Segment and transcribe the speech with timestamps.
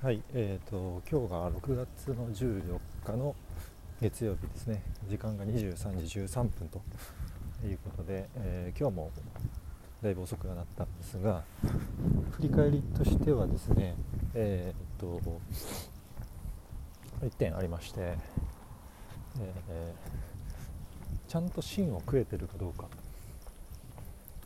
[0.00, 3.34] はい、えーと、今日が6月の14日の
[4.00, 5.74] 月曜日ですね、時間が23
[6.06, 6.80] 時13分と
[7.66, 9.10] いうことで、えー、今日も
[10.00, 11.42] だいぶ遅くはなったんですが、
[12.30, 13.96] 振り返りとしてはですね、
[14.34, 15.20] えーと、
[17.20, 22.86] 1点ありまして、えー、ちゃんと芯を食えてるかどうか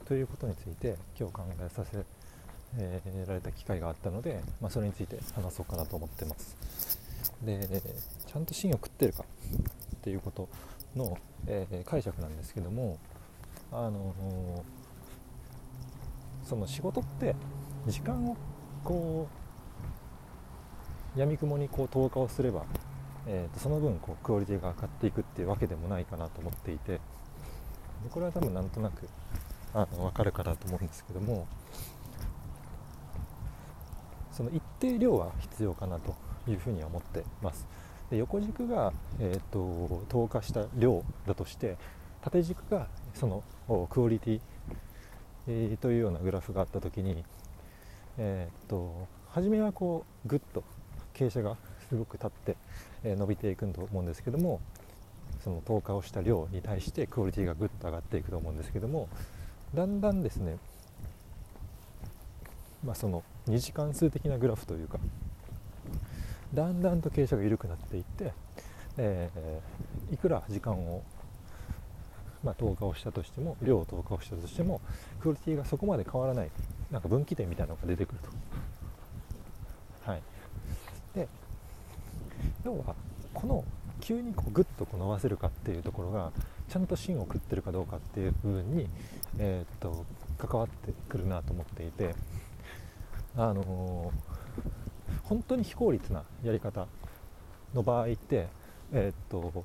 [0.07, 2.22] ということについて今日考えさせ
[2.79, 6.57] えー、られた機会があったので、まあ、それについて話そうかなと思ってます。
[7.45, 7.83] で
[8.27, 10.49] ちゃんと芯を食ってるかっていうこと
[10.97, 12.99] の、えー、解釈なんですけども
[13.73, 17.35] あのー、その仕事って
[17.87, 18.37] 時間を
[18.85, 19.29] こ
[21.17, 22.65] うやみくもにこう投下をすれば、
[23.27, 27.01] えー、とその分こうクオリティが上がっていくっていうわけでもないかなと思っていて
[28.11, 29.09] これは多分なんとなく
[29.75, 31.47] あの分かるかなと思うんですけども
[34.33, 36.15] その一定量は必要かなと
[36.49, 37.67] いうふうに思ってます。
[38.11, 41.77] で横軸が、えーと、投下した量だとして
[42.21, 43.43] 縦軸がその
[43.89, 44.41] クオリティ、
[45.49, 47.25] えー、というようなグラフがあった時に、
[48.19, 50.63] えーと、初めはこうぐっと
[51.15, 51.57] 傾斜が
[51.89, 52.57] すごく立って、
[53.03, 54.61] えー、伸びていくと思うんですけども
[55.43, 59.09] その投下をした量に対してクオリティがぐっと上がっていくと思うんですけども
[59.75, 60.59] だんだんですね
[62.85, 64.99] まあ、その2次関数的なグラフというか
[66.55, 68.33] だんだんと傾斜が緩くなっていって、
[68.99, 71.03] えー、いくら時間を、
[72.45, 74.81] まあ、投下をしたとしても量を投下をしたとしても
[75.21, 76.51] クオリティがそこまで変わらない
[76.91, 80.11] なんか分岐点みたいなのが出てくると。
[80.11, 80.23] はい、
[81.15, 81.29] で
[82.65, 82.95] 要は
[83.33, 83.65] この
[84.01, 86.33] 急にこうグッとこう伸ばせるかっていうところが
[86.69, 88.89] ちゃんと芯を食ってるかどうかっていう部分に、
[89.39, 90.05] えー、っと
[90.39, 92.15] 関わってくるなと思っていて
[93.37, 96.87] あのー、本当に非効率なやり方
[97.75, 98.49] の場合って、
[98.93, 99.65] えー、っと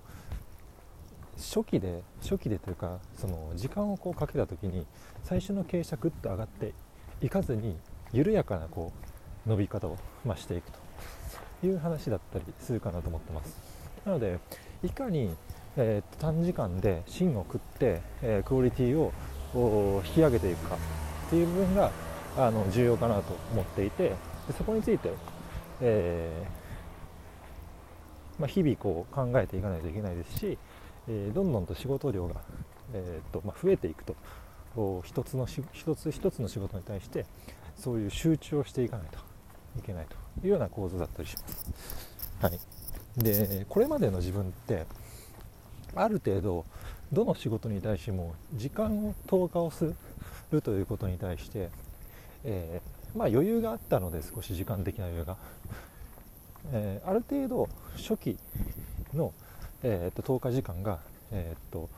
[1.38, 4.86] 初期で初期でというかその時間をこうかけた時に
[5.24, 6.74] 最初の傾斜ぐっと上がって
[7.22, 7.78] いかずに
[8.12, 8.92] 緩やかなこ
[9.46, 13.58] う伸び方を、まあ、していくという話だったりするかなと思ってます。
[14.06, 14.40] なので
[14.84, 15.36] いかに、
[15.76, 19.12] えー、短時間で芯を食って、えー、クオリティを
[20.06, 21.92] 引き上げていくかっていう部分が
[22.38, 24.16] あの重要かなと思っていてで
[24.58, 25.12] そこについて、
[25.82, 30.58] えー、まあ、日々こう考えていかないといけないですし、
[31.08, 32.36] えー、どんどんと仕事量が、
[32.94, 34.16] えーとまあ、増えていくと
[35.04, 37.26] 一つの一つ一つの仕事に対して
[37.76, 39.18] そういう集中をしていかないと
[39.80, 40.16] いけないと
[40.46, 42.08] いうような構図だったりします。
[42.42, 42.60] はい、
[43.24, 44.86] でこれまでの自分って
[45.96, 46.66] ある程度
[47.12, 49.96] どの仕事に対しても時間を投下をす
[50.52, 51.70] るということに対して
[52.46, 55.38] えー、まあ、余裕があったので少し時間的な余裕が、
[56.72, 58.38] えー、ある程度初期
[59.14, 59.34] の、
[59.84, 61.00] えーと、投下時間が、
[61.32, 61.90] えーと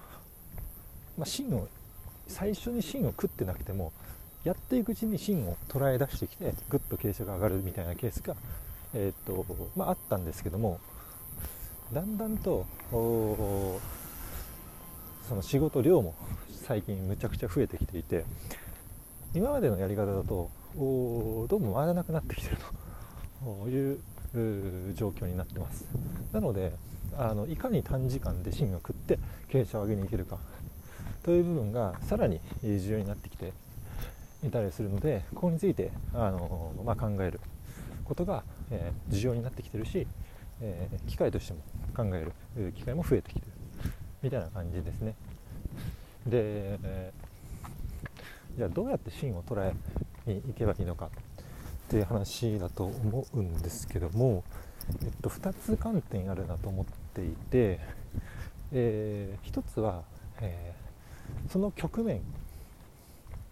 [1.17, 1.67] まあ、芯を
[2.27, 3.91] 最初に芯を食ってなくても
[4.43, 8.35] やっていくうちに芯を捉え出してきてぐっと傾斜が上がるみたいなケースが、
[8.93, 9.45] えーと
[9.75, 10.79] まあ、あったんですけども
[11.91, 13.79] だんだんとそ
[15.35, 16.15] の仕事量も
[16.65, 18.23] 最近むちゃくちゃ増えてきていて
[19.33, 22.57] 今までのやり方だとどうも回らなくなってきてる
[23.43, 23.99] という
[24.95, 25.85] 状況になってます。
[26.31, 26.73] なので
[27.17, 29.19] あのいかに短時間で芯を食って
[29.49, 30.37] 傾斜を上げにいけるか
[31.23, 33.53] という部分がさらに重要になってきて
[34.43, 37.39] いたりするのでここについてあの、まあ、考える。
[38.09, 40.07] ことが、えー、重要になってきてるし、
[40.61, 41.59] えー、機会としても
[41.95, 42.25] 考え
[42.57, 43.45] る機会も増えてきてる。
[44.23, 45.13] みたいな感じですね。
[46.25, 47.28] で、えー
[48.59, 49.73] じゃあどうやって芯を捉え
[50.29, 51.09] に行けばいいのかっ
[51.87, 54.43] ていう話だと思うんですけども、
[55.01, 57.79] えっと、2つ観点あるなと思っていて、
[58.73, 60.03] えー、1つは、
[60.41, 62.19] えー、その局面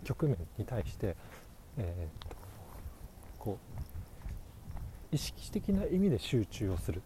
[0.04, 1.16] 局面に対して、
[1.78, 2.36] えー、と
[3.40, 3.60] こ
[5.12, 7.02] う意識的な意味で集中をする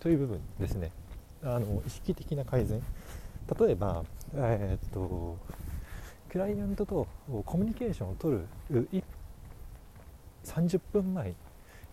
[0.00, 0.90] という部分ですね。
[1.44, 2.82] あの意識的な改善。
[3.56, 4.02] 例えば、
[4.34, 5.38] えー、っと
[6.30, 7.06] クライアントと
[7.44, 8.38] コミュニケーションを取
[8.70, 8.88] る
[10.44, 11.34] 30分前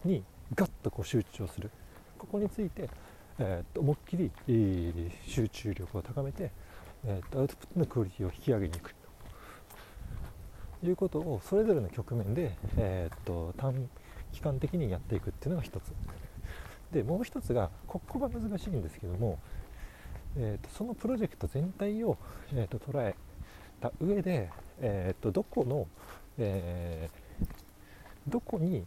[0.03, 0.23] に
[0.53, 1.71] ガッとこう集中をする。
[2.17, 2.89] ここについて、
[3.39, 4.31] えー、と思いっきり、
[5.27, 6.51] 集中力を高めて、
[7.05, 8.93] えー、とアウトプットのクオリティを引き上げにいく。
[10.81, 13.89] ということをそれぞれの局面で、えー、と短
[14.31, 15.93] 期間的にやっていくっていうのが一つ。
[16.91, 19.39] でもう一つがここが難しいんですけども、
[20.37, 22.17] えー、とそのプロジェクト全体を、
[22.53, 23.15] えー、と捉え
[23.79, 24.49] た上で、
[24.79, 25.87] えー、とどこの、
[26.37, 28.85] えー、どこに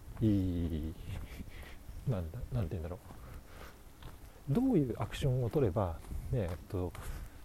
[2.08, 4.52] なんだなんて言うんだろう。
[4.52, 5.96] どういうアクションを取れば、
[6.32, 6.92] えー、っと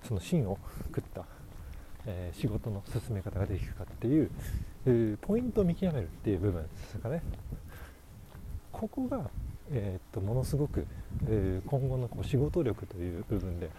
[0.04, 0.58] その芯を
[0.88, 1.26] 食った、
[2.06, 4.32] えー、仕事の進め方ができるかっていう、
[4.86, 7.22] えー、ポイントを見極めるっていう部分ですかね。
[8.72, 9.30] ここが、
[9.72, 10.86] え、っとものすごく、
[11.28, 13.70] え今後のこう仕事力という部分で、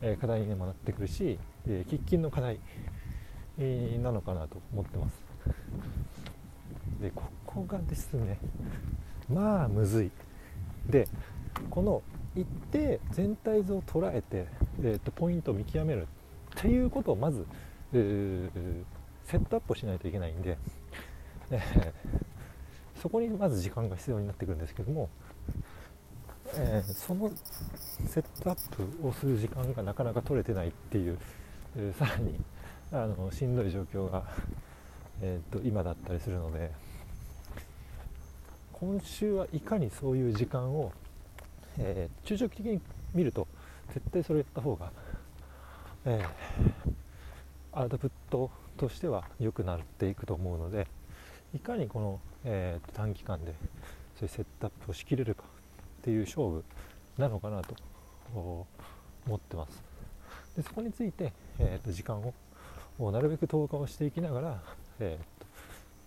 [0.00, 2.58] え課題にもなってくるし、え喫緊の課題、
[3.58, 5.22] なのかなと思ってます。
[7.00, 8.38] でここがですね
[9.32, 10.10] まあむずい。
[10.88, 11.08] で
[11.70, 12.02] この
[12.34, 14.46] 一定全体像を捉えて、
[14.82, 16.06] えーと、ポイントを見極めるっ
[16.54, 17.46] ていうことをまず、
[17.92, 17.98] セ
[19.38, 20.58] ットアップをしないといけないんで、
[21.50, 25.08] えー、そこにまず時間が必要になってくるんですけども、
[26.56, 27.30] えー、その
[28.06, 31.18] セットアップをする時間がなかなか取れてないっていう、
[31.76, 32.38] え、さらに
[32.92, 34.24] あのしんどい状況が、
[35.22, 36.86] えーと今だったりするので。
[38.78, 40.92] 今週はいかにそういう時間を、
[41.78, 42.80] えー、中長期的に
[43.14, 43.48] 見ると
[43.94, 44.92] 絶対それやった方が、
[46.04, 50.88] えー、アウトプットとしては良くなっていくと思うので
[51.54, 53.54] いかにこの、えー、短期間で
[54.18, 55.44] そういうセットアップをしきれるか
[56.00, 56.62] っていう勝負
[57.16, 57.74] なのかなと
[58.34, 58.66] 思
[59.34, 59.82] ってます
[60.54, 62.34] でそこについて、えーと、時間を
[62.98, 64.62] なるべく投下をしていきながら、
[65.00, 65.36] えー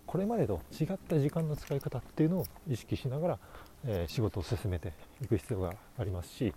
[0.05, 3.39] これまでと違った時間の使い方っていうのを意識しながら、
[3.85, 4.91] えー、仕事を進めて
[5.21, 6.51] いく必要がありますし、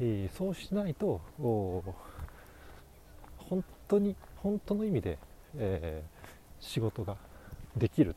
[0.00, 1.20] えー、そうしないと
[3.38, 5.18] 本当に本当の意味で、
[5.54, 6.02] え、
[6.58, 7.16] 仕事が
[7.76, 8.16] できる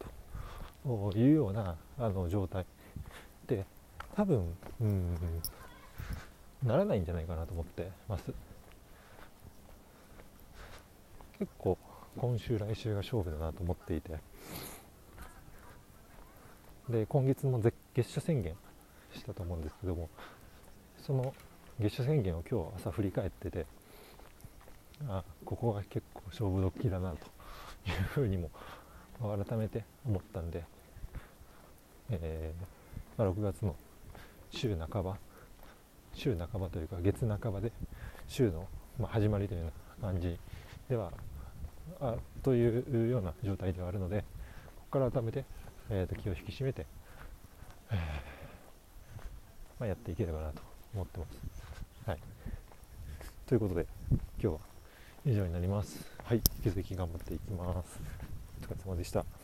[0.87, 2.65] というようなあの状態。
[3.45, 3.65] で
[4.15, 5.17] 多分うん
[6.63, 8.33] ならないんじゃないかなと思ってます。
[11.43, 11.77] 結構
[12.15, 14.17] 今週来週が勝負だなと思っていて。
[16.89, 17.75] で今月も月
[18.11, 18.55] 謝宣言
[19.13, 20.09] したと思うんですけども
[21.05, 21.33] その
[21.79, 23.65] 月謝宣言を今日朝振り返ってて
[25.07, 27.17] あここが結構勝負ドッキリだなと
[27.89, 28.49] いうふうにも
[29.19, 30.63] 改めて思ったんで、
[32.09, 33.75] えー、まあ、6月の
[34.51, 35.17] 週半ば
[36.13, 37.71] 週半ばというか月半ばで
[38.27, 38.67] 週の、
[38.99, 40.37] ま始まりというような感じ
[40.89, 41.11] では
[41.99, 44.25] あというような状態ではあるのでこ
[44.91, 45.45] こから改めて
[45.89, 46.85] えー、と気を引き締めて、
[47.91, 47.97] えー、
[49.79, 50.61] まあ、やっていければなと
[50.93, 51.63] 思ってます。
[52.05, 52.19] はい、
[53.45, 54.59] ということで今日は
[55.25, 56.05] 以上になります。
[56.23, 57.99] はい、引き続き頑張っていきます。
[58.61, 59.42] お疲れ様でした。